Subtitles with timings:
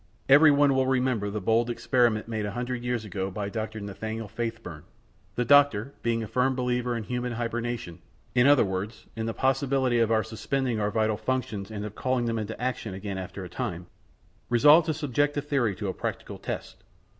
[0.27, 3.79] Every one will remember the bold experiment made a hundred years ago by Dr.
[3.79, 4.81] Nathaniel Faithburn.
[5.35, 8.01] The doctor, being a firm believer in human hibernation
[8.33, 12.25] in other words, in the possibility of our suspending our vital functions and of calling
[12.25, 13.85] them into action again after a time
[14.49, 16.83] resolved to subject the theory to a practical test.